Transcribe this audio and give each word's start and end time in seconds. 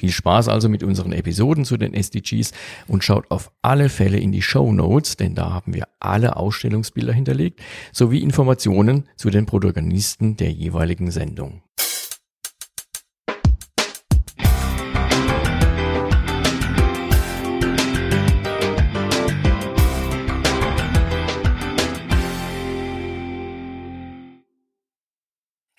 Viel 0.00 0.12
Spaß 0.12 0.48
also 0.48 0.70
mit 0.70 0.82
unseren 0.82 1.12
Episoden 1.12 1.66
zu 1.66 1.76
den 1.76 1.92
SDGs 1.92 2.52
und 2.88 3.04
schaut 3.04 3.30
auf 3.30 3.52
alle 3.60 3.90
Fälle 3.90 4.16
in 4.16 4.32
die 4.32 4.40
Show 4.40 4.72
Notes, 4.72 5.18
denn 5.18 5.34
da 5.34 5.52
haben 5.52 5.74
wir 5.74 5.88
alle 5.98 6.36
Ausstellungsbilder 6.36 7.12
hinterlegt, 7.12 7.60
sowie 7.92 8.20
Informationen 8.20 9.06
zu 9.16 9.28
den 9.28 9.44
Protagonisten 9.44 10.38
der 10.38 10.52
jeweiligen 10.52 11.10
Sendung. 11.10 11.60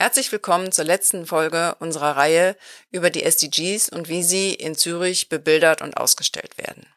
Herzlich 0.01 0.31
willkommen 0.31 0.71
zur 0.71 0.85
letzten 0.85 1.27
Folge 1.27 1.75
unserer 1.77 2.17
Reihe 2.17 2.57
über 2.89 3.11
die 3.11 3.21
SDGs 3.21 3.87
und 3.89 4.09
wie 4.09 4.23
sie 4.23 4.51
in 4.51 4.73
Zürich 4.73 5.29
bebildert 5.29 5.83
und 5.83 5.95
ausgestellt 5.95 6.57
werden. 6.57 6.87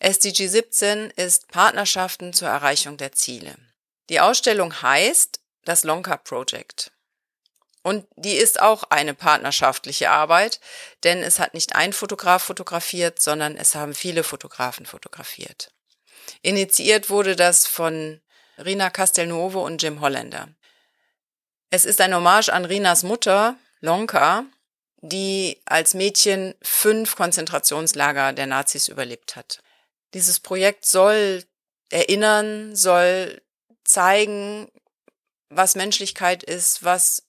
SDG 0.00 0.48
17 0.48 1.12
ist 1.14 1.46
Partnerschaften 1.46 2.32
zur 2.32 2.48
Erreichung 2.48 2.96
der 2.96 3.12
Ziele. 3.12 3.54
Die 4.08 4.18
Ausstellung 4.18 4.82
heißt 4.82 5.38
das 5.64 5.84
Lonka 5.84 6.16
Project. 6.16 6.90
Und 7.84 8.04
die 8.16 8.34
ist 8.34 8.60
auch 8.60 8.82
eine 8.90 9.14
partnerschaftliche 9.14 10.10
Arbeit, 10.10 10.58
denn 11.04 11.22
es 11.22 11.38
hat 11.38 11.54
nicht 11.54 11.76
ein 11.76 11.92
Fotograf 11.92 12.42
fotografiert, 12.42 13.22
sondern 13.22 13.56
es 13.56 13.76
haben 13.76 13.94
viele 13.94 14.24
Fotografen 14.24 14.86
fotografiert. 14.86 15.70
Initiiert 16.42 17.10
wurde 17.10 17.36
das 17.36 17.68
von 17.68 18.20
Rina 18.58 18.90
Castelnuovo 18.90 19.64
und 19.64 19.80
Jim 19.80 20.00
Holländer. 20.00 20.48
Es 21.74 21.84
ist 21.84 22.00
ein 22.00 22.14
Hommage 22.14 22.50
an 22.50 22.64
Rinas 22.64 23.02
Mutter, 23.02 23.56
Lonka, 23.80 24.46
die 25.00 25.60
als 25.64 25.94
Mädchen 25.94 26.54
fünf 26.62 27.16
Konzentrationslager 27.16 28.32
der 28.32 28.46
Nazis 28.46 28.86
überlebt 28.86 29.34
hat. 29.34 29.58
Dieses 30.14 30.38
Projekt 30.38 30.86
soll 30.86 31.42
erinnern, 31.90 32.76
soll 32.76 33.42
zeigen, 33.82 34.70
was 35.48 35.74
Menschlichkeit 35.74 36.44
ist, 36.44 36.84
was 36.84 37.24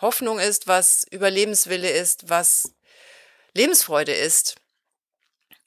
Hoffnung 0.00 0.38
ist, 0.38 0.66
was 0.66 1.04
Überlebenswille 1.10 1.90
ist, 1.90 2.30
was 2.30 2.72
Lebensfreude 3.52 4.14
ist. 4.14 4.54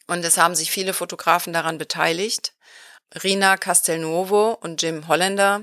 Und 0.07 0.25
es 0.25 0.39
haben 0.39 0.56
sich 0.56 0.72
viele 0.72 0.95
Fotografen 0.95 1.53
daran 1.53 1.77
beteiligt. 1.77 2.53
Rina 3.23 3.56
Castelnuovo 3.57 4.53
und 4.53 4.81
Jim 4.81 5.07
Holländer 5.07 5.62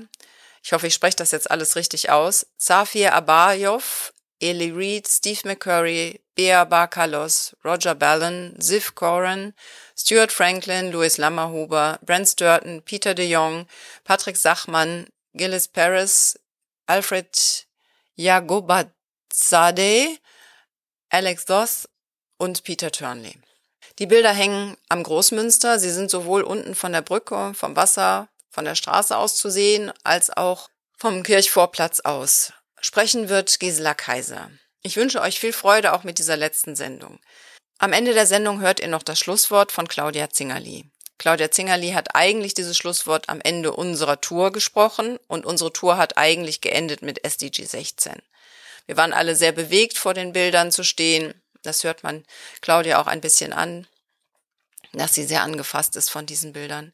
ich 0.63 0.71
hoffe, 0.71 0.87
ich 0.87 0.93
spreche 0.93 1.17
das 1.17 1.31
jetzt 1.31 1.51
alles 1.51 1.75
richtig 1.75 2.09
aus, 2.09 2.47
Safir 2.57 3.13
Abayov, 3.13 4.13
Eli 4.39 4.71
Reed, 4.71 5.07
Steve 5.07 5.41
McCurry, 5.43 6.21
Bea 6.35 6.63
Barkalos, 6.63 7.55
Roger 7.63 7.95
Ballon, 7.95 8.55
Ziv 8.59 8.95
Coran, 8.95 9.53
Stuart 9.95 10.31
Franklin, 10.31 10.91
Louis 10.91 11.17
Lammerhuber, 11.17 11.99
Brent 12.01 12.29
Sturton, 12.29 12.81
Peter 12.81 13.13
de 13.13 13.29
Jong, 13.29 13.67
Patrick 14.03 14.37
Sachmann, 14.37 15.07
Gillis 15.33 15.67
Paris, 15.67 16.39
Alfred 16.87 17.67
Jagobadzadeh, 18.15 20.17
Alex 21.09 21.45
Doth 21.45 21.89
und 22.37 22.63
Peter 22.63 22.91
Turnley. 22.91 23.37
Die 23.99 24.07
Bilder 24.07 24.33
hängen 24.33 24.75
am 24.89 25.03
Großmünster. 25.03 25.77
Sie 25.77 25.91
sind 25.91 26.09
sowohl 26.09 26.41
unten 26.41 26.73
von 26.73 26.93
der 26.93 27.01
Brücke, 27.01 27.53
vom 27.53 27.75
Wasser, 27.75 28.27
von 28.53 28.65
der 28.65 28.75
Straße 28.75 29.17
aus 29.17 29.35
zu 29.35 29.49
sehen, 29.49 29.91
als 30.03 30.29
auch 30.29 30.69
vom 30.97 31.23
Kirchvorplatz 31.23 32.01
aus. 32.01 32.53
Sprechen 32.79 33.27
wird 33.27 33.59
Gisela 33.59 33.95
Kaiser. 33.95 34.51
Ich 34.83 34.95
wünsche 34.95 35.21
euch 35.21 35.39
viel 35.39 35.53
Freude 35.53 35.93
auch 35.93 36.03
mit 36.03 36.19
dieser 36.19 36.37
letzten 36.37 36.75
Sendung. 36.75 37.19
Am 37.79 37.93
Ende 37.93 38.13
der 38.13 38.27
Sendung 38.27 38.61
hört 38.61 38.79
ihr 38.79 38.87
noch 38.87 39.03
das 39.03 39.19
Schlusswort 39.19 39.71
von 39.71 39.87
Claudia 39.87 40.29
Zingerli. 40.29 40.85
Claudia 41.17 41.49
Zingerli 41.49 41.91
hat 41.91 42.15
eigentlich 42.15 42.53
dieses 42.53 42.77
Schlusswort 42.77 43.27
am 43.27 43.41
Ende 43.41 43.73
unserer 43.73 44.21
Tour 44.21 44.51
gesprochen 44.51 45.17
und 45.27 45.45
unsere 45.45 45.73
Tour 45.73 45.97
hat 45.97 46.17
eigentlich 46.17 46.61
geendet 46.61 47.01
mit 47.01 47.23
SDG 47.23 47.65
16. 47.65 48.21
Wir 48.85 48.97
waren 48.97 49.13
alle 49.13 49.35
sehr 49.35 49.51
bewegt, 49.51 49.97
vor 49.97 50.13
den 50.13 50.33
Bildern 50.33 50.71
zu 50.71 50.83
stehen. 50.83 51.33
Das 51.63 51.83
hört 51.83 52.03
man 52.03 52.23
Claudia 52.61 53.01
auch 53.01 53.07
ein 53.07 53.21
bisschen 53.21 53.53
an, 53.53 53.87
dass 54.91 55.15
sie 55.15 55.23
sehr 55.23 55.41
angefasst 55.41 55.95
ist 55.95 56.09
von 56.09 56.25
diesen 56.25 56.53
Bildern. 56.53 56.93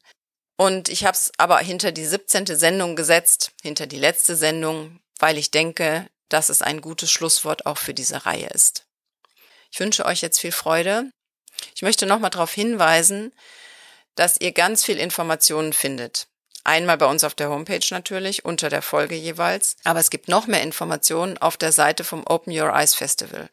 Und 0.60 0.90
ich 0.90 1.06
habe 1.06 1.16
es 1.16 1.32
aber 1.38 1.58
hinter 1.60 1.90
die 1.90 2.04
17. 2.04 2.44
Sendung 2.44 2.94
gesetzt, 2.94 3.52
hinter 3.62 3.86
die 3.86 3.98
letzte 3.98 4.36
Sendung, 4.36 5.00
weil 5.18 5.38
ich 5.38 5.50
denke, 5.50 6.06
dass 6.28 6.50
es 6.50 6.60
ein 6.60 6.82
gutes 6.82 7.10
Schlusswort 7.10 7.64
auch 7.64 7.78
für 7.78 7.94
diese 7.94 8.26
Reihe 8.26 8.48
ist. 8.48 8.84
Ich 9.72 9.80
wünsche 9.80 10.04
euch 10.04 10.20
jetzt 10.20 10.38
viel 10.38 10.52
Freude. 10.52 11.12
Ich 11.74 11.80
möchte 11.80 12.04
nochmal 12.04 12.28
darauf 12.28 12.52
hinweisen, 12.52 13.32
dass 14.16 14.38
ihr 14.38 14.52
ganz 14.52 14.84
viel 14.84 14.98
Informationen 14.98 15.72
findet. 15.72 16.28
Einmal 16.62 16.98
bei 16.98 17.06
uns 17.06 17.24
auf 17.24 17.34
der 17.34 17.48
Homepage 17.48 17.86
natürlich, 17.88 18.44
unter 18.44 18.68
der 18.68 18.82
Folge 18.82 19.14
jeweils. 19.14 19.76
Aber 19.84 20.00
es 20.00 20.10
gibt 20.10 20.28
noch 20.28 20.46
mehr 20.46 20.60
Informationen 20.60 21.38
auf 21.38 21.56
der 21.56 21.72
Seite 21.72 22.04
vom 22.04 22.22
Open 22.26 22.52
Your 22.52 22.74
Eyes 22.74 22.94
Festival. 22.94 23.48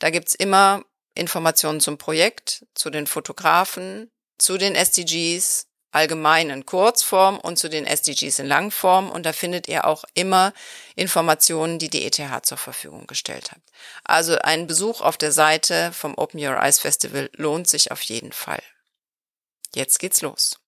Da 0.00 0.10
gibt's 0.10 0.34
immer 0.34 0.84
Informationen 1.14 1.80
zum 1.80 1.96
Projekt, 1.96 2.66
zu 2.74 2.90
den 2.90 3.06
Fotografen, 3.06 4.10
zu 4.36 4.58
den 4.58 4.74
SDGs, 4.74 5.68
allgemein 5.92 6.50
in 6.50 6.66
Kurzform 6.66 7.38
und 7.38 7.58
zu 7.58 7.68
den 7.68 7.86
SDGs 7.86 8.40
in 8.40 8.46
Langform. 8.46 9.10
Und 9.10 9.24
da 9.24 9.32
findet 9.32 9.68
ihr 9.68 9.86
auch 9.86 10.04
immer 10.14 10.52
Informationen, 10.96 11.78
die 11.78 11.90
die 11.90 12.04
ETH 12.04 12.44
zur 12.44 12.58
Verfügung 12.58 13.06
gestellt 13.06 13.52
hat. 13.52 13.60
Also 14.04 14.38
ein 14.38 14.66
Besuch 14.66 15.00
auf 15.00 15.16
der 15.16 15.32
Seite 15.32 15.92
vom 15.92 16.16
Open 16.16 16.44
Your 16.44 16.56
Eyes 16.56 16.80
Festival 16.80 17.30
lohnt 17.34 17.68
sich 17.68 17.92
auf 17.92 18.02
jeden 18.02 18.32
Fall. 18.32 18.62
Jetzt 19.74 19.98
geht's 19.98 20.22
los. 20.22 20.61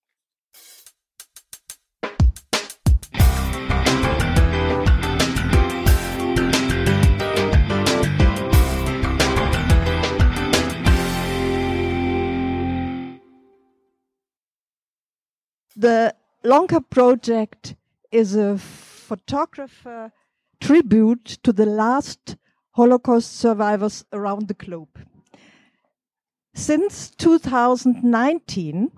The 15.77 16.15
Lonka 16.45 16.81
project 16.81 17.75
is 18.13 18.37
a 18.37 18.59
photographer 18.59 20.13
tribute 20.61 21.25
to 21.43 21.53
the 21.53 21.67
last 21.67 22.37
Holocaust 22.73 23.37
survivors 23.37 24.05
around 24.13 24.47
the 24.49 24.55
globe. 24.55 25.07
Since 26.55 27.11
2019, 27.11 28.91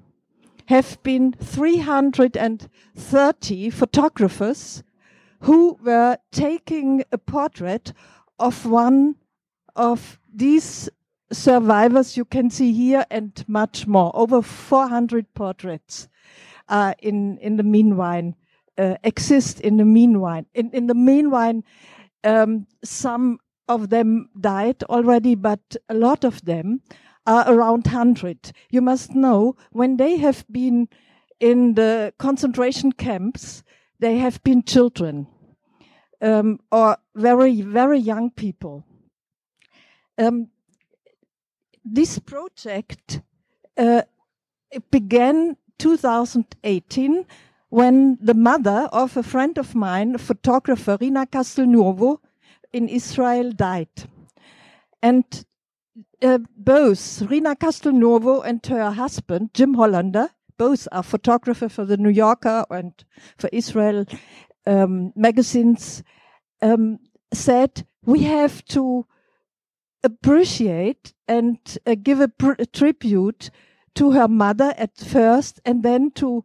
have 0.67 1.02
been 1.02 1.32
330 1.32 3.70
photographers 3.70 4.82
who 5.40 5.78
were 5.82 6.19
taking 6.32 7.05
a 7.11 7.19
portrait 7.19 7.93
of 8.38 8.67
one 8.67 9.17
of 9.75 10.20
these 10.34 10.90
survivors 11.32 12.17
you 12.17 12.25
can 12.25 12.49
see 12.50 12.73
here 12.73 13.05
and 13.11 13.44
much 13.49 13.87
more. 13.87 14.11
Over 14.14 14.43
400 14.43 15.34
portraits 15.34 16.08
uh, 16.68 16.94
in, 16.98 17.38
in 17.38 17.56
the 17.56 17.62
meanwhile 17.62 18.34
uh, 18.78 18.96
exist 19.04 19.60
in 19.60 19.76
the 19.76 19.84
meanwhile. 19.84 20.44
In, 20.54 20.70
in 20.72 20.86
the 20.86 20.94
meanwhile, 20.94 21.62
um, 22.24 22.66
some 22.84 23.38
of 23.68 23.90
them 23.90 24.28
died 24.38 24.82
already, 24.84 25.34
but 25.34 25.76
a 25.88 25.94
lot 25.94 26.24
of 26.24 26.44
them 26.44 26.80
are 27.26 27.50
around 27.50 27.86
100. 27.86 28.52
You 28.70 28.82
must 28.82 29.14
know 29.14 29.56
when 29.72 29.96
they 29.96 30.16
have 30.18 30.44
been 30.50 30.88
in 31.40 31.74
the 31.74 32.12
concentration 32.18 32.92
camps, 32.92 33.62
they 33.98 34.18
have 34.18 34.42
been 34.42 34.62
children 34.62 35.26
um, 36.20 36.60
or 36.70 36.96
very, 37.14 37.62
very 37.62 37.98
young 37.98 38.30
people. 38.30 38.84
Um, 40.18 40.48
this 41.84 42.18
project 42.18 43.20
uh, 43.76 44.02
began 44.90 45.56
2018 45.78 47.26
when 47.69 48.17
the 48.20 48.34
mother 48.34 48.88
of 48.93 49.17
a 49.17 49.23
friend 49.23 49.58
of 49.58 49.75
mine, 49.75 50.19
photographer, 50.19 50.96
Rina 51.00 51.26
Castelnuovo, 51.26 52.19
in 52.73 52.88
Israel 52.88 53.52
died. 53.52 53.88
And 55.02 55.25
uh, 56.23 56.38
both 56.56 57.23
Rina 57.23 57.56
Castelnuovo 57.56 58.44
and 58.44 58.64
her 58.67 58.90
husband, 58.90 59.50
Jim 59.55 59.75
Hollander, 59.75 60.31
both 60.58 60.88
are 60.93 61.02
photographers 61.02 61.73
for 61.73 61.84
the 61.84 61.96
New 61.96 62.11
Yorker 62.11 62.64
and 62.70 62.93
for 63.37 63.50
Israel 63.52 64.06
um, 64.67 65.12
magazines, 65.14 66.02
um, 66.62 66.99
said 67.32 67.87
we 68.05 68.23
have 68.23 68.64
to 68.67 69.06
appreciate 70.02 71.12
and 71.28 71.58
uh, 71.87 71.96
give 72.00 72.20
a, 72.20 72.31
a 72.58 72.67
tribute 72.67 73.50
to 73.96 74.12
her 74.12 74.28
mother 74.28 74.75
at 74.76 74.96
first 74.96 75.60
and 75.64 75.82
then 75.82 76.10
to 76.12 76.44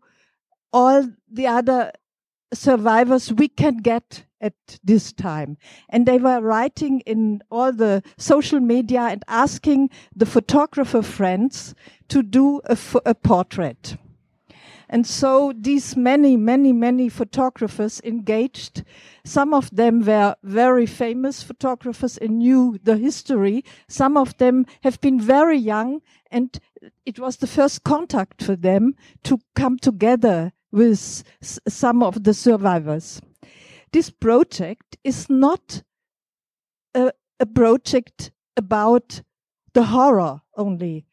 all 0.74 1.08
the 1.30 1.48
other 1.48 1.92
survivors 2.54 3.32
we 3.32 3.48
can 3.48 3.78
get 3.78 4.26
at 4.42 4.54
this 4.84 5.14
time. 5.14 5.58
And 5.90 6.06
they 6.06 6.18
were 6.18 6.42
writing 6.42 7.02
in 7.02 7.42
all 7.52 7.72
the 7.72 8.04
social 8.18 8.60
media 8.60 9.02
and 9.02 9.24
asking 9.28 9.90
the 10.16 10.26
photographer 10.26 11.02
friends 11.02 11.76
to 12.10 12.24
do 12.24 12.62
a, 12.66 12.78
a 13.06 13.16
portrait. 13.16 13.96
And 14.92 15.08
so 15.08 15.54
these 15.58 15.96
many, 15.96 16.36
many, 16.36 16.74
many 16.74 17.08
photographers 17.08 18.02
engaged. 18.04 18.84
Some 19.24 19.54
of 19.54 19.74
them 19.74 20.02
were 20.02 20.36
very 20.44 20.86
famous 20.86 21.42
photographers 21.42 22.18
and 22.18 22.40
knew 22.40 22.78
the 22.84 22.98
history. 22.98 23.64
Some 23.88 24.18
of 24.18 24.36
them 24.38 24.66
have 24.84 25.00
been 25.00 25.20
very 25.20 25.58
young 25.58 26.02
and 26.30 26.60
it 27.06 27.20
was 27.20 27.38
the 27.38 27.48
first 27.48 27.86
contact 27.86 28.44
for 28.44 28.58
them 28.58 28.96
to 29.24 29.40
come 29.56 29.80
together 29.80 30.52
with 30.74 31.24
some 31.42 32.04
of 32.04 32.26
the 32.26 32.34
survivors. 32.34 33.22
This 33.94 34.10
project 34.10 34.98
is 35.06 35.30
not 35.30 35.84
a, 36.94 37.14
a 37.40 37.46
project 37.46 38.32
about 38.58 39.22
the 39.74 39.84
horror 39.84 40.42
only. 40.58 41.06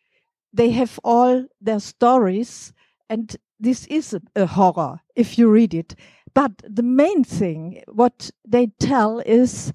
They 0.52 0.70
have 0.70 0.98
all 1.04 1.46
their 1.60 1.78
stories 1.78 2.72
and 3.08 3.36
this 3.58 3.86
is 3.86 4.16
a, 4.36 4.46
horror 4.46 5.00
if 5.16 5.38
you 5.38 5.50
read 5.50 5.74
it. 5.74 5.94
But 6.34 6.52
the 6.58 6.82
main 6.82 7.24
thing, 7.24 7.82
what 7.88 8.30
they 8.46 8.68
tell 8.78 9.20
is 9.20 9.72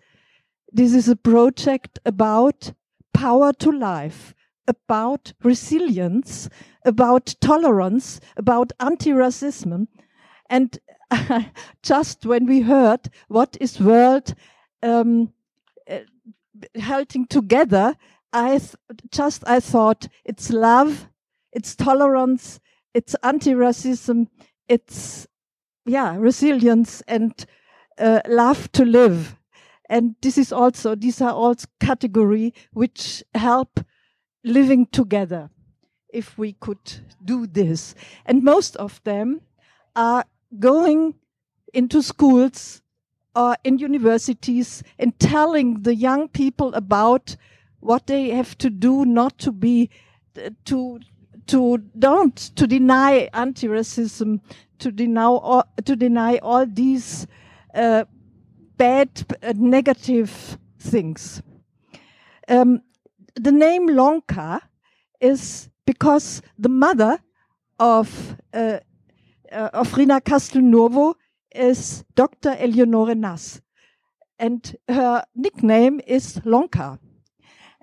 this 0.71 0.93
is 0.93 1.07
a 1.09 1.15
project 1.15 1.99
about 2.05 2.73
power 3.13 3.53
to 3.53 3.71
life, 3.71 4.33
about 4.67 5.33
resilience, 5.43 6.49
about 6.85 7.35
tolerance, 7.41 8.19
about 8.37 8.71
anti-racism. 8.79 9.87
And 10.49 10.79
just 11.83 12.25
when 12.25 12.45
we 12.45 12.61
heard 12.61 13.09
what 13.27 13.57
is 13.59 13.79
world 13.79 14.33
um, 14.81 15.33
uh, 15.89 15.99
holding 16.81 17.27
together, 17.27 17.95
I 18.31 18.59
just 19.11 19.43
I 19.47 19.59
thought 19.59 20.07
it's 20.25 20.49
love, 20.49 21.07
it's 21.51 21.75
tolerance, 21.75 22.59
it's 22.93 23.15
anti-racism, 23.23 24.27
it's 24.67 25.27
yeah 25.85 26.15
resilience 26.17 27.01
and 27.07 27.45
uh, 27.97 28.21
love 28.27 28.71
to 28.73 28.85
live. 28.85 29.35
And 29.89 30.15
this 30.21 30.37
is 30.37 30.51
also 30.51 30.95
these 30.95 31.21
are 31.21 31.33
all 31.33 31.55
category 31.79 32.53
which 32.71 33.23
help 33.35 33.79
living 34.43 34.85
together 34.87 35.49
if 36.09 36.37
we 36.37 36.53
could 36.53 36.91
do 37.23 37.47
this. 37.47 37.95
And 38.25 38.43
most 38.43 38.75
of 38.77 39.01
them 39.03 39.41
are 39.95 40.25
going 40.59 41.15
into 41.73 42.01
schools 42.01 42.81
or 43.35 43.57
in 43.63 43.79
universities 43.79 44.83
and 44.99 45.17
telling 45.19 45.81
the 45.81 45.95
young 45.95 46.27
people 46.27 46.73
about 46.75 47.35
what 47.79 48.07
they 48.07 48.29
have 48.29 48.57
to 48.59 48.69
do 48.69 49.05
not 49.05 49.37
to 49.39 49.51
be 49.51 49.89
to 50.65 50.99
to 51.47 51.77
don't 51.97 52.35
to 52.55 52.67
deny 52.67 53.29
anti-racism 53.33 54.39
to 54.79 54.91
deny 54.91 55.25
all, 55.25 55.63
to 55.85 55.95
deny 55.95 56.37
all 56.37 56.65
these 56.65 57.27
uh, 57.73 58.03
bad 58.77 59.09
uh, 59.41 59.53
negative 59.55 60.57
things 60.79 61.41
um, 62.47 62.81
the 63.35 63.51
name 63.51 63.87
Lonka 63.87 64.61
is 65.19 65.69
because 65.85 66.41
the 66.57 66.69
mother 66.69 67.19
of 67.79 68.37
uh, 68.53 68.79
uh, 69.51 69.69
of 69.73 69.93
Rina 69.95 70.21
Castelnuovo 70.21 71.15
is 71.53 72.03
Dr. 72.15 72.55
Eleonore 72.59 73.15
Nas, 73.15 73.61
and 74.39 74.75
her 74.87 75.23
nickname 75.35 76.01
is 76.07 76.39
Lonka. 76.45 76.99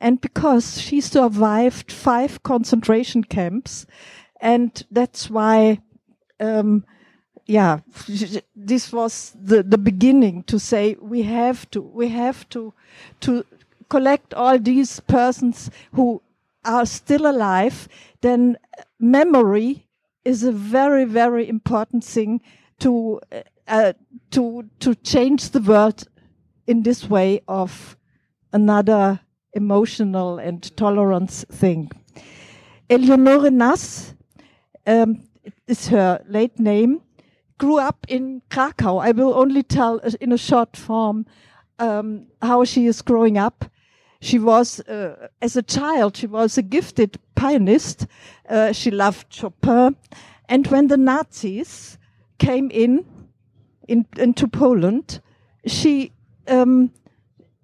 And 0.01 0.21
because 0.21 0.81
she 0.81 1.01
survived 1.01 1.93
five 1.93 2.43
concentration 2.43 3.25
camps, 3.25 3.87
and 4.41 4.83
that's 4.91 5.29
why, 5.29 5.81
um, 6.39 6.85
yeah, 7.47 7.81
this 8.57 8.93
was 8.93 9.37
the, 9.41 9.63
the 9.63 9.79
beginning 9.79 10.45
to 10.45 10.59
say 10.59 10.97
we 11.01 11.23
have 11.23 11.71
to, 11.73 11.83
we 11.83 12.09
have 12.09 12.49
to, 12.51 12.73
to 13.21 13.45
collect 13.91 14.33
all 14.33 14.59
these 14.59 15.01
persons 15.01 15.71
who 15.93 16.23
are 16.65 16.87
still 16.87 17.27
alive, 17.27 17.89
then 18.23 18.57
memory 18.99 19.87
is 20.25 20.45
a 20.45 20.53
very, 20.53 21.05
very 21.05 21.49
important 21.49 22.05
thing 22.05 22.41
to 22.79 23.21
uh, 23.69 23.93
to 24.31 24.65
to 24.81 24.95
change 24.97 25.51
the 25.51 25.61
world 25.61 26.09
in 26.67 26.83
this 26.83 27.09
way 27.09 27.41
of 27.47 27.97
another 28.53 29.21
emotional 29.53 30.39
and 30.39 30.77
tolerance 30.77 31.45
thing. 31.51 31.91
Eleonore 32.89 33.51
Nass 33.51 34.15
um, 34.87 35.23
is 35.67 35.89
her 35.89 36.23
late 36.29 36.59
name. 36.59 37.01
Grew 37.59 37.79
up 37.79 38.07
in 38.09 38.43
Krakow. 38.51 38.99
I 38.99 39.13
will 39.13 39.35
only 39.35 39.63
tell 39.63 39.99
in 40.21 40.33
a 40.33 40.39
short 40.39 40.77
form 40.77 41.27
um, 41.79 42.27
how 42.43 42.65
she 42.65 42.87
is 42.87 43.03
growing 43.03 43.39
up. 43.39 43.65
She 44.21 44.39
was, 44.39 44.81
uh, 44.81 45.29
as 45.41 45.57
a 45.57 45.63
child, 45.63 46.17
she 46.17 46.27
was 46.27 46.59
a 46.59 46.63
gifted 46.63 47.19
pianist. 47.35 48.07
Uh, 48.49 48.73
she 48.73 48.91
loved 48.91 49.33
Chopin. 49.33 49.97
And 50.49 50.67
when 50.67 50.89
the 50.89 50.97
Nazis 50.97 51.97
came 52.39 52.71
in, 52.71 53.05
in 53.89 54.07
into 54.19 54.47
Poland, 54.49 55.21
she 55.67 56.13
um, 56.49 56.91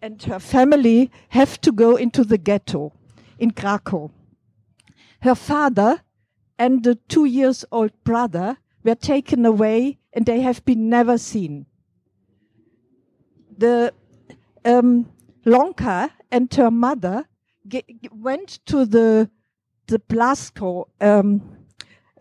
and 0.06 0.22
her 0.22 0.38
family 0.38 1.10
have 1.30 1.60
to 1.60 1.72
go 1.72 1.96
into 1.96 2.22
the 2.22 2.38
ghetto 2.38 2.92
in 3.40 3.50
Krakow. 3.50 4.12
Her 5.22 5.34
father 5.34 6.02
and 6.56 6.84
the 6.84 6.94
two 6.94 7.24
years 7.24 7.64
old 7.72 7.90
brother 8.04 8.58
were 8.84 8.94
taken 8.94 9.44
away 9.44 9.98
and 10.12 10.24
they 10.24 10.42
have 10.42 10.64
been 10.64 10.88
never 10.88 11.18
seen. 11.18 11.66
The 13.58 13.92
um, 14.64 15.10
Lonka 15.44 16.12
and 16.30 16.54
her 16.54 16.70
mother 16.70 17.26
went 18.12 18.60
to 18.66 18.84
the 18.84 19.28
the 19.88 19.98
Blasco 19.98 20.88
um, 21.00 21.42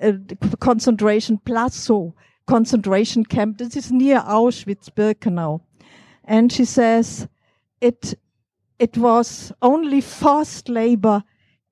uh, 0.02 0.14
concentration 0.60 1.40
Plazo 1.46 2.14
concentration 2.48 3.26
camp. 3.26 3.58
This 3.58 3.76
is 3.76 3.92
near 3.92 4.22
Auschwitz-Birkenau, 4.22 5.62
and 6.24 6.52
she 6.52 6.64
says 6.66 7.28
it 7.82 8.16
it 8.80 8.98
was 8.98 9.52
only 9.62 10.02
forced 10.02 10.70
labor 10.70 11.24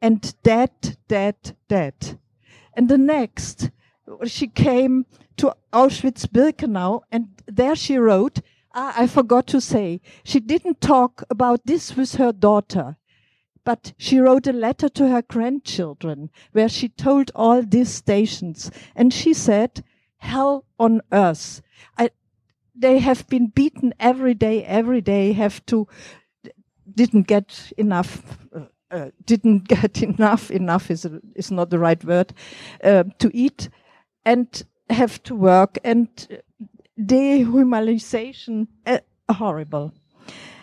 and 0.02 0.36
dead, 0.44 0.98
dead, 1.08 1.36
dead. 1.68 2.20
And 2.74 2.90
the 2.90 2.98
next, 2.98 3.72
she 4.26 4.48
came 4.48 5.06
to 5.38 5.56
Auschwitz-Birkenau, 5.72 7.02
and 7.12 7.28
there 7.46 7.76
she 7.76 7.98
wrote. 7.98 8.40
Ah, 8.74 8.94
I 8.98 9.08
forgot 9.08 9.48
to 9.48 9.62
say, 9.62 10.02
she 10.24 10.40
didn't 10.40 10.82
talk 10.82 11.24
about 11.30 11.66
this 11.66 11.96
with 11.96 12.16
her 12.16 12.32
daughter, 12.32 12.98
but 13.64 13.94
she 13.98 14.20
wrote 14.20 14.48
a 14.48 14.54
letter 14.54 14.90
to 14.90 15.10
her 15.10 15.22
grandchildren 15.22 16.30
where 16.54 16.70
she 16.70 16.90
told 16.90 17.32
all 17.36 17.62
these 17.62 17.90
stations, 17.90 18.72
and 18.96 19.14
she 19.14 19.34
said, 19.34 19.84
"Hell 20.18 20.66
on 20.80 21.02
earth." 21.12 21.62
I, 21.98 22.10
they 22.76 23.00
have 23.00 23.28
been 23.28 23.48
beaten 23.48 23.94
every 24.00 24.34
day, 24.34 24.64
every 24.64 25.02
day. 25.02 25.34
Have 25.34 25.66
to 25.68 25.88
didn't 26.96 27.28
get 27.28 27.72
enough 27.78 28.22
uh, 28.56 28.66
uh, 28.94 29.10
didn't 29.26 29.68
get 29.68 30.04
enough, 30.04 30.52
enough 30.52 30.92
is, 30.92 31.06
a, 31.06 31.20
is 31.36 31.52
not 31.52 31.70
the 31.70 31.80
right 31.80 32.04
word, 32.04 32.34
uh, 32.84 33.04
to 33.18 33.36
eat 33.36 33.70
and 34.24 34.64
have 34.90 35.22
to 35.24 35.36
work 35.36 35.80
and 35.84 36.40
dehumanization, 37.00 38.68
uh, 38.86 39.00
horrible. 39.32 39.94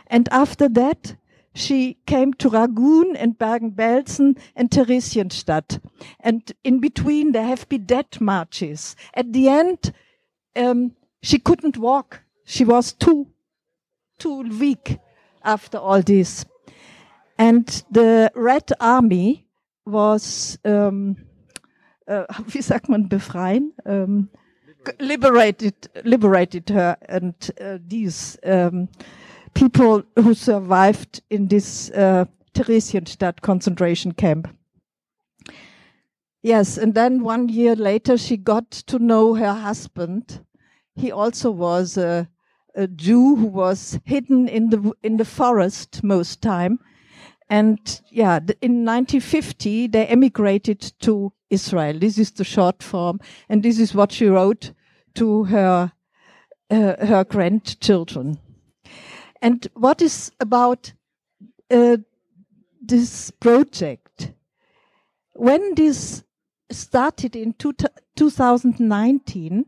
And 0.06 0.28
after 0.30 0.68
that, 0.68 1.16
she 1.54 1.98
came 2.06 2.32
to 2.34 2.48
Ragun 2.48 3.16
and 3.16 3.36
Bergen-Belsen 3.36 4.38
and 4.54 4.70
Theresienstadt. 4.70 5.80
And 6.20 6.52
in 6.62 6.78
between, 6.78 7.32
there 7.32 7.46
have 7.46 7.68
been 7.68 7.84
death 7.84 8.20
marches. 8.20 8.94
At 9.14 9.32
the 9.32 9.48
end, 9.48 9.92
um, 10.54 10.92
she 11.22 11.38
couldn't 11.38 11.76
walk. 11.76 12.22
She 12.44 12.64
was 12.64 12.92
too, 12.92 13.28
too 14.18 14.42
weak 14.58 14.98
after 15.44 15.78
all 15.78 16.02
this. 16.02 16.44
And 17.38 17.66
the 17.90 18.30
Red 18.34 18.70
Army 18.80 19.46
was, 19.86 20.58
um, 20.64 21.16
uh, 22.06 22.24
wie 22.48 22.62
sagt 22.62 22.88
man, 22.88 23.08
befreien? 23.08 23.72
Um, 23.86 24.28
liberated, 24.98 25.74
liberated 26.04 26.68
her 26.70 26.96
and 27.08 27.34
uh, 27.60 27.78
these 27.86 28.38
um, 28.44 28.88
people 29.54 30.02
who 30.16 30.34
survived 30.34 31.22
in 31.30 31.48
this 31.48 31.90
uh, 31.90 32.24
Theresienstadt 32.54 33.42
concentration 33.42 34.12
camp. 34.12 34.48
Yes, 36.42 36.78
and 36.78 36.94
then 36.94 37.22
one 37.22 37.48
year 37.50 37.76
later, 37.76 38.16
she 38.16 38.36
got 38.38 38.70
to 38.70 38.98
know 38.98 39.34
her 39.34 39.52
husband. 39.52 40.42
He 40.97 41.12
also 41.12 41.50
was 41.50 41.97
a, 41.97 42.28
a 42.75 42.87
Jew 42.87 43.37
who 43.37 43.47
was 43.47 43.99
hidden 44.04 44.49
in 44.49 44.70
the 44.70 44.92
in 45.02 45.16
the 45.16 45.25
forest 45.25 46.02
most 46.02 46.42
time, 46.42 46.78
and 47.50 48.00
yeah, 48.11 48.37
in 48.62 48.85
1950, 48.85 49.88
they 49.88 50.06
emigrated 50.06 50.92
to 51.00 51.32
Israel. 51.50 51.99
This 51.99 52.16
is 52.16 52.30
the 52.30 52.44
short 52.44 52.80
form. 52.80 53.18
And 53.49 53.64
this 53.64 53.80
is 53.80 53.92
what 53.92 54.12
she 54.12 54.26
wrote 54.26 54.73
to 55.14 55.44
her, 55.44 55.92
uh, 56.70 57.06
her 57.06 57.25
grandchildren. 57.25 58.38
And 59.42 59.66
what 59.75 60.00
is 60.00 60.30
about 60.38 60.92
uh, 61.70 61.97
this 62.80 63.32
project? 63.32 64.32
When 65.35 65.75
this 65.75 66.23
started 66.70 67.35
in 67.35 67.54
two 67.54 67.73
2019, 68.14 69.66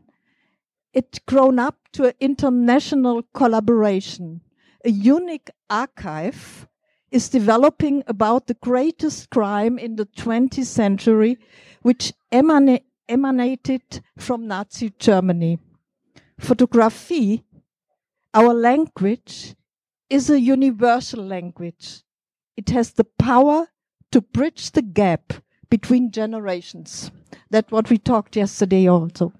it 0.93 1.19
grown 1.25 1.59
up 1.59 1.77
to 1.93 2.05
an 2.05 2.13
international 2.19 3.23
collaboration, 3.33 4.41
a 4.85 4.89
unique 4.89 5.49
archive 5.69 6.67
is 7.11 7.29
developing 7.29 8.03
about 8.07 8.47
the 8.47 8.55
greatest 8.55 9.29
crime 9.29 9.77
in 9.77 9.95
the 9.95 10.05
20th 10.05 10.65
century, 10.65 11.37
which 11.81 12.13
emana 12.31 12.81
emanated 13.07 14.01
from 14.17 14.47
Nazi 14.47 14.91
Germany. 14.97 15.59
Photography, 16.39 17.43
our 18.33 18.53
language, 18.53 19.55
is 20.09 20.29
a 20.29 20.39
universal 20.39 21.23
language. 21.23 22.01
It 22.57 22.69
has 22.69 22.93
the 22.93 23.03
power 23.03 23.67
to 24.11 24.21
bridge 24.21 24.71
the 24.71 24.81
gap 24.81 25.33
between 25.69 26.11
generations. 26.11 27.11
That's 27.49 27.71
what 27.71 27.89
we 27.89 27.97
talked 27.97 28.35
yesterday 28.35 28.87
also. 28.87 29.33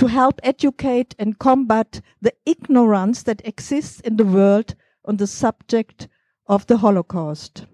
To 0.00 0.06
help 0.06 0.40
educate 0.42 1.14
and 1.18 1.38
combat 1.38 2.00
the 2.22 2.32
ignorance 2.46 3.22
that 3.24 3.46
exists 3.46 4.00
in 4.00 4.16
the 4.16 4.24
world 4.24 4.74
on 5.04 5.18
the 5.18 5.26
subject 5.26 6.08
of 6.46 6.66
the 6.68 6.78
Holocaust. 6.78 7.66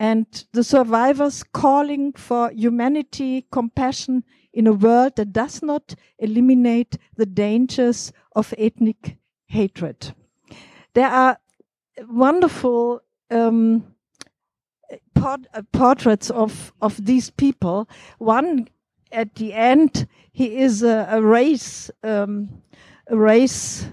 And 0.00 0.24
the 0.54 0.64
survivors 0.64 1.42
calling 1.42 2.14
for 2.14 2.50
humanity, 2.50 3.46
compassion 3.52 4.24
in 4.54 4.66
a 4.66 4.72
world 4.72 5.16
that 5.16 5.34
does 5.34 5.62
not 5.62 5.94
eliminate 6.18 6.96
the 7.16 7.26
dangers 7.26 8.10
of 8.34 8.54
ethnic 8.56 9.18
hatred. 9.46 10.14
There 10.94 11.10
are 11.10 11.38
wonderful 12.08 13.02
um, 13.30 13.94
uh, 15.14 15.36
portraits 15.72 16.30
of, 16.30 16.72
of 16.80 17.04
these 17.04 17.28
people. 17.28 17.86
One 18.16 18.68
at 19.14 19.36
the 19.36 19.52
end, 19.52 20.06
he 20.32 20.56
is 20.58 20.82
a, 20.82 21.06
a 21.10 21.22
race, 21.22 21.90
um, 22.02 22.62
a 23.06 23.16
race 23.16 23.86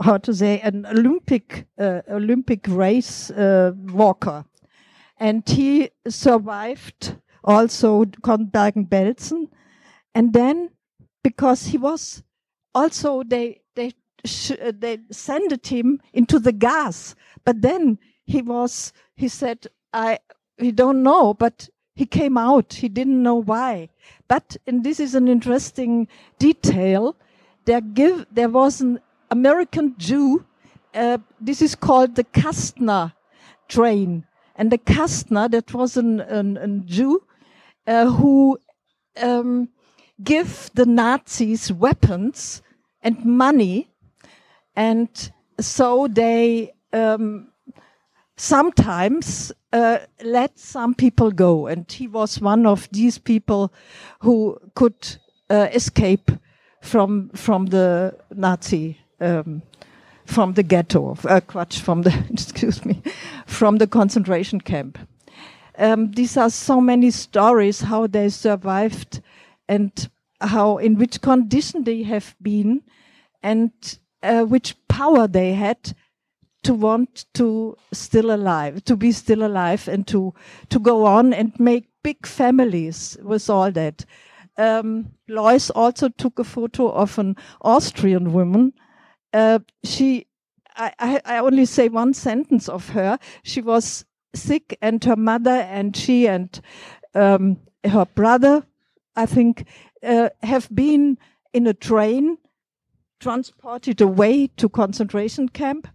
how 0.00 0.18
to 0.18 0.34
say 0.34 0.60
an 0.60 0.84
Olympic 0.86 1.66
uh, 1.78 2.02
Olympic 2.08 2.66
race 2.68 3.30
uh, 3.30 3.72
walker, 3.92 4.44
and 5.18 5.48
he 5.48 5.90
survived 6.08 7.16
also 7.44 8.04
Bergen-Belsen, 8.04 9.48
and 10.14 10.32
then 10.32 10.70
because 11.22 11.66
he 11.66 11.78
was 11.78 12.22
also 12.74 13.22
they 13.22 13.62
they 13.74 13.92
they 14.24 14.98
sent 15.10 15.66
him 15.66 16.00
into 16.12 16.38
the 16.38 16.52
gas, 16.52 17.14
but 17.44 17.62
then 17.62 17.98
he 18.26 18.42
was 18.42 18.92
he 19.16 19.28
said 19.28 19.66
I 19.92 20.18
he 20.58 20.72
don't 20.72 21.02
know, 21.02 21.32
but 21.32 21.70
he 22.00 22.06
came 22.06 22.38
out. 22.38 22.72
He 22.72 22.88
didn't 22.88 23.22
know 23.22 23.34
why. 23.34 23.90
But 24.26 24.56
and 24.66 24.82
this 24.82 24.98
is 25.00 25.14
an 25.14 25.28
interesting 25.28 26.08
detail. 26.38 27.14
There 27.66 27.82
give 27.82 28.24
there 28.32 28.48
was 28.48 28.80
an 28.80 29.00
American 29.30 29.94
Jew. 29.98 30.46
Uh, 30.94 31.18
this 31.38 31.60
is 31.60 31.74
called 31.74 32.14
the 32.14 32.24
Kastner 32.24 33.12
train. 33.68 34.24
And 34.56 34.72
the 34.72 34.78
Kastner, 34.78 35.50
that 35.50 35.74
was 35.74 35.98
an, 35.98 36.20
an, 36.20 36.56
an 36.56 36.86
Jew 36.86 37.22
uh, 37.86 38.06
who 38.06 38.58
um, 39.20 39.68
give 40.24 40.70
the 40.72 40.86
Nazis 40.86 41.70
weapons 41.70 42.62
and 43.02 43.22
money. 43.26 43.90
And 44.74 45.10
so 45.60 46.08
they 46.08 46.72
um, 46.94 47.49
sometimes 48.40 49.52
uh, 49.72 49.98
let 50.22 50.58
some 50.58 50.94
people 50.94 51.30
go. 51.30 51.66
And 51.66 51.90
he 51.90 52.06
was 52.06 52.40
one 52.40 52.66
of 52.66 52.88
these 52.90 53.18
people 53.18 53.72
who 54.20 54.58
could 54.74 55.16
uh, 55.50 55.68
escape 55.72 56.30
from, 56.80 57.28
from 57.30 57.66
the 57.66 58.16
Nazi, 58.34 58.98
um, 59.20 59.62
from 60.24 60.54
the 60.54 60.62
ghetto, 60.62 61.12
uh, 61.12 61.40
Quatsch, 61.40 61.80
from 61.80 62.02
the, 62.02 62.24
excuse 62.30 62.84
me, 62.84 63.02
from 63.46 63.76
the 63.76 63.86
concentration 63.86 64.60
camp. 64.60 64.98
Um, 65.78 66.12
these 66.12 66.36
are 66.36 66.50
so 66.50 66.80
many 66.80 67.10
stories 67.10 67.82
how 67.82 68.06
they 68.06 68.30
survived 68.30 69.20
and 69.68 70.08
how 70.40 70.78
in 70.78 70.96
which 70.96 71.20
condition 71.20 71.84
they 71.84 72.02
have 72.04 72.34
been 72.40 72.82
and 73.42 73.70
uh, 74.22 74.44
which 74.44 74.76
power 74.88 75.26
they 75.26 75.52
had 75.52 75.94
to 76.62 76.74
want 76.74 77.26
to 77.34 77.76
still 77.92 78.34
alive, 78.34 78.84
to 78.84 78.96
be 78.96 79.12
still 79.12 79.44
alive 79.44 79.88
and 79.88 80.06
to, 80.08 80.34
to 80.68 80.78
go 80.78 81.06
on 81.06 81.32
and 81.32 81.58
make 81.58 81.88
big 82.02 82.26
families 82.26 83.16
with 83.22 83.48
all 83.48 83.70
that. 83.72 84.04
Um, 84.56 85.12
Lois 85.28 85.70
also 85.70 86.08
took 86.08 86.38
a 86.38 86.44
photo 86.44 86.90
of 86.90 87.18
an 87.18 87.36
Austrian 87.62 88.32
woman. 88.32 88.74
Uh, 89.32 89.60
she, 89.84 90.26
I, 90.76 90.92
I, 90.98 91.20
I 91.24 91.38
only 91.38 91.64
say 91.64 91.88
one 91.88 92.12
sentence 92.12 92.68
of 92.68 92.90
her. 92.90 93.18
She 93.42 93.62
was 93.62 94.04
sick 94.34 94.76
and 94.82 95.02
her 95.04 95.16
mother 95.16 95.50
and 95.50 95.96
she 95.96 96.28
and 96.28 96.60
um, 97.14 97.58
her 97.84 98.04
brother, 98.04 98.66
I 99.16 99.26
think, 99.26 99.66
uh, 100.02 100.28
have 100.42 100.68
been 100.74 101.16
in 101.52 101.66
a 101.66 101.74
train 101.74 102.38
transported 103.18 104.00
away 104.00 104.46
to 104.56 104.68
concentration 104.68 105.48
camp 105.48 105.88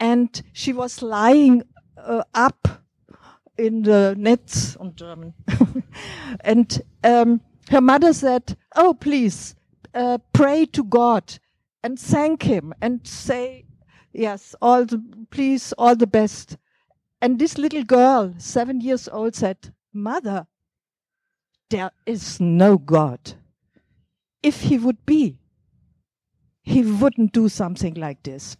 and 0.00 0.42
she 0.52 0.72
was 0.72 1.02
lying 1.02 1.62
uh, 1.96 2.22
up 2.34 2.68
in 3.56 3.82
the 3.82 4.14
nets 4.16 4.76
on 4.76 4.94
German. 4.94 5.34
and 6.40 6.82
um, 7.02 7.40
her 7.70 7.80
mother 7.80 8.12
said, 8.12 8.56
Oh, 8.76 8.94
please, 8.94 9.54
uh, 9.94 10.18
pray 10.32 10.66
to 10.66 10.84
God 10.84 11.38
and 11.82 11.98
thank 11.98 12.42
Him 12.44 12.72
and 12.80 13.06
say, 13.06 13.64
Yes, 14.12 14.54
all 14.62 14.84
the, 14.84 15.02
please, 15.30 15.72
all 15.72 15.96
the 15.96 16.06
best. 16.06 16.56
And 17.20 17.38
this 17.38 17.58
little 17.58 17.84
girl, 17.84 18.34
seven 18.38 18.80
years 18.80 19.08
old, 19.08 19.34
said, 19.34 19.74
Mother, 19.92 20.46
there 21.70 21.90
is 22.06 22.40
no 22.40 22.78
God. 22.78 23.34
If 24.42 24.62
He 24.62 24.78
would 24.78 25.04
be, 25.04 25.38
He 26.62 26.82
wouldn't 26.82 27.32
do 27.32 27.48
something 27.48 27.94
like 27.94 28.22
this 28.22 28.56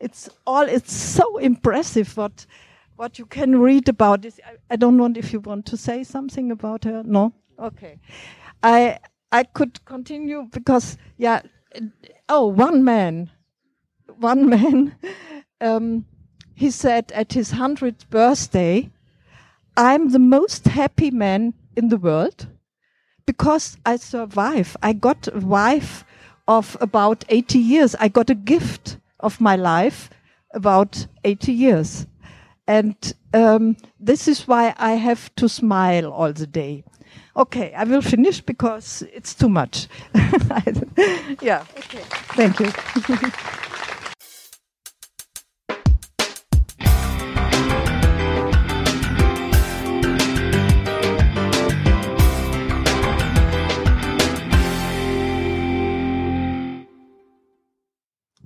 it's 0.00 0.28
all 0.46 0.62
it's 0.62 0.92
so 0.92 1.38
impressive 1.38 2.16
what 2.16 2.46
what 2.96 3.18
you 3.18 3.26
can 3.26 3.58
read 3.60 3.88
about 3.88 4.22
this. 4.22 4.38
I, 4.46 4.74
I 4.74 4.76
don't 4.76 4.96
know 4.96 5.12
if 5.16 5.32
you 5.32 5.40
want 5.40 5.66
to 5.66 5.76
say 5.76 6.04
something 6.04 6.50
about 6.52 6.84
her. 6.84 7.02
No, 7.04 7.32
okay. 7.58 7.98
I 8.62 8.98
I 9.32 9.44
could 9.44 9.84
continue 9.84 10.48
because 10.52 10.96
yeah. 11.16 11.42
Oh, 12.28 12.46
one 12.46 12.84
man, 12.84 13.30
one 14.18 14.48
man. 14.54 14.96
Um, 15.60 16.06
he 16.54 16.70
said 16.70 17.10
at 17.12 17.32
his 17.32 17.52
hundredth 17.52 18.08
birthday, 18.10 18.90
"I'm 19.76 20.10
the 20.10 20.20
most 20.20 20.68
happy 20.68 21.10
man 21.10 21.54
in 21.76 21.88
the 21.88 21.98
world." 21.98 22.48
because 23.26 23.76
I 23.84 23.96
survive. 23.96 24.76
I 24.82 24.92
got 24.92 25.28
a 25.32 25.38
wife 25.38 26.04
of 26.46 26.76
about 26.80 27.24
80 27.28 27.58
years. 27.58 27.94
I 27.98 28.08
got 28.08 28.30
a 28.30 28.34
gift 28.34 28.98
of 29.24 29.40
my 29.40 29.56
life, 29.56 30.10
about 30.52 31.06
80 31.24 31.52
years. 31.52 32.06
And 32.66 32.96
um, 33.32 33.76
this 33.98 34.28
is 34.28 34.46
why 34.46 34.74
I 34.76 34.92
have 34.92 35.34
to 35.36 35.48
smile 35.48 36.12
all 36.12 36.32
the 36.32 36.46
day. 36.46 36.84
Okay, 37.36 37.72
I 37.74 37.84
will 37.84 38.02
finish 38.02 38.40
because 38.40 39.02
it's 39.12 39.34
too 39.34 39.48
much. 39.48 39.88
yeah, 41.40 41.64
okay. 41.76 42.04
Thank 42.36 42.60
you. 42.60 42.70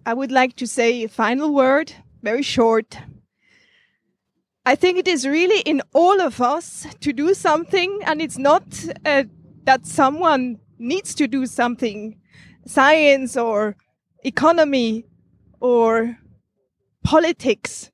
I 0.09 0.15
would 0.15 0.33
like 0.33 0.57
to 0.57 0.67
say 0.67 1.05
a 1.05 1.09
final 1.11 1.53
word, 1.53 1.93
very 2.23 2.41
short. 2.41 2.97
I 4.65 4.75
think 4.75 4.97
it 4.97 5.07
is 5.07 5.29
really 5.29 5.61
in 5.61 5.83
all 5.93 6.23
of 6.23 6.41
us 6.41 6.87
to 7.01 7.13
do 7.13 7.35
something, 7.35 8.01
and 8.07 8.23
it's 8.23 8.39
not 8.39 8.63
uh, 9.05 9.25
that 9.65 9.85
someone 9.85 10.61
needs 10.79 11.15
to 11.17 11.29
do 11.29 11.45
something, 11.45 12.19
science 12.65 13.37
or 13.37 13.77
economy 14.25 15.05
or 15.61 16.17
politics. 17.05 17.91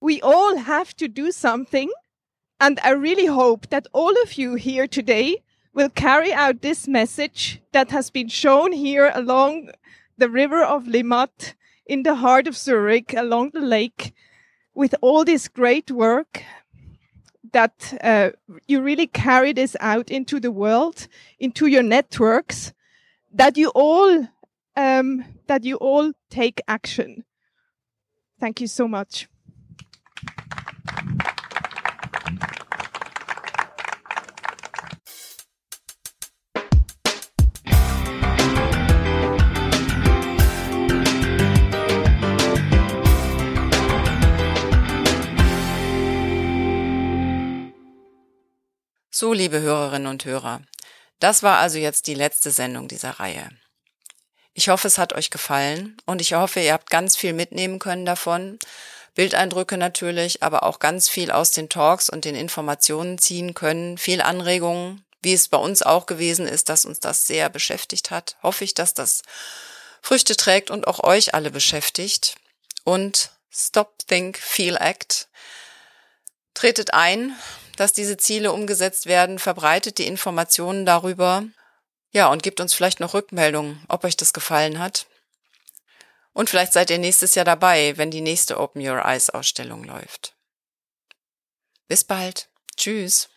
We 0.00 0.22
all 0.22 0.58
have 0.58 0.94
to 0.98 1.08
do 1.08 1.32
something, 1.32 1.90
and 2.60 2.78
I 2.84 2.90
really 2.90 3.26
hope 3.26 3.68
that 3.70 3.88
all 3.92 4.14
of 4.22 4.34
you 4.34 4.54
here 4.54 4.86
today 4.86 5.42
will 5.74 5.88
carry 5.88 6.32
out 6.32 6.60
this 6.62 6.86
message 6.86 7.62
that 7.72 7.90
has 7.90 8.10
been 8.10 8.28
shown 8.28 8.72
here 8.72 9.10
along 9.14 9.70
the 10.18 10.28
river 10.28 10.62
of 10.62 10.84
Limmat 10.86 11.54
in 11.86 12.02
the 12.02 12.16
heart 12.16 12.46
of 12.46 12.56
Zurich, 12.56 13.14
along 13.14 13.50
the 13.50 13.60
lake, 13.60 14.12
with 14.74 14.94
all 15.00 15.24
this 15.24 15.48
great 15.48 15.90
work 15.90 16.42
that 17.52 17.98
uh, 18.02 18.30
you 18.66 18.80
really 18.80 19.06
carry 19.06 19.52
this 19.52 19.76
out 19.80 20.10
into 20.10 20.40
the 20.40 20.50
world, 20.50 21.08
into 21.38 21.66
your 21.66 21.82
networks, 21.82 22.72
that 23.32 23.56
you 23.56 23.70
all 23.74 24.28
um, 24.76 25.24
that 25.46 25.64
you 25.64 25.76
all 25.76 26.12
take 26.30 26.60
action. 26.66 27.24
Thank 28.40 28.60
you 28.60 28.66
so 28.66 28.88
much. 28.88 29.28
So, 49.22 49.32
liebe 49.32 49.60
Hörerinnen 49.60 50.08
und 50.08 50.24
Hörer, 50.24 50.62
das 51.20 51.44
war 51.44 51.58
also 51.58 51.78
jetzt 51.78 52.08
die 52.08 52.14
letzte 52.14 52.50
Sendung 52.50 52.88
dieser 52.88 53.20
Reihe. 53.20 53.50
Ich 54.52 54.68
hoffe, 54.68 54.88
es 54.88 54.98
hat 54.98 55.12
euch 55.12 55.30
gefallen 55.30 55.96
und 56.06 56.20
ich 56.20 56.34
hoffe, 56.34 56.58
ihr 56.58 56.72
habt 56.72 56.90
ganz 56.90 57.14
viel 57.14 57.32
mitnehmen 57.32 57.78
können 57.78 58.04
davon. 58.04 58.58
Bildeindrücke 59.14 59.76
natürlich, 59.76 60.42
aber 60.42 60.64
auch 60.64 60.80
ganz 60.80 61.08
viel 61.08 61.30
aus 61.30 61.52
den 61.52 61.68
Talks 61.68 62.10
und 62.10 62.24
den 62.24 62.34
Informationen 62.34 63.16
ziehen 63.16 63.54
können, 63.54 63.96
viel 63.96 64.20
Anregungen, 64.22 65.04
wie 65.22 65.34
es 65.34 65.46
bei 65.46 65.58
uns 65.58 65.82
auch 65.82 66.06
gewesen 66.06 66.48
ist, 66.48 66.68
dass 66.68 66.84
uns 66.84 66.98
das 66.98 67.24
sehr 67.24 67.48
beschäftigt 67.48 68.10
hat. 68.10 68.36
Hoffe 68.42 68.64
ich, 68.64 68.74
dass 68.74 68.92
das 68.92 69.22
Früchte 70.00 70.36
trägt 70.36 70.68
und 70.68 70.88
auch 70.88 71.04
euch 71.04 71.32
alle 71.32 71.52
beschäftigt. 71.52 72.34
Und 72.82 73.30
Stop, 73.52 74.00
Think, 74.08 74.36
Feel, 74.36 74.76
Act. 74.78 75.28
Tretet 76.54 76.92
ein, 76.92 77.36
dass 77.76 77.92
diese 77.92 78.16
Ziele 78.16 78.52
umgesetzt 78.52 79.06
werden, 79.06 79.38
verbreitet 79.38 79.98
die 79.98 80.06
Informationen 80.06 80.86
darüber. 80.86 81.44
Ja, 82.12 82.28
und 82.28 82.42
gebt 82.42 82.60
uns 82.60 82.74
vielleicht 82.74 83.00
noch 83.00 83.14
Rückmeldungen, 83.14 83.82
ob 83.88 84.04
euch 84.04 84.16
das 84.16 84.32
gefallen 84.32 84.78
hat. 84.78 85.06
Und 86.32 86.50
vielleicht 86.50 86.72
seid 86.72 86.90
ihr 86.90 86.98
nächstes 86.98 87.34
Jahr 87.34 87.44
dabei, 87.44 87.96
wenn 87.96 88.10
die 88.10 88.20
nächste 88.20 88.58
Open 88.58 88.86
Your 88.86 89.04
Eyes 89.04 89.30
Ausstellung 89.30 89.84
läuft. 89.84 90.34
Bis 91.88 92.04
bald. 92.04 92.48
Tschüss. 92.76 93.28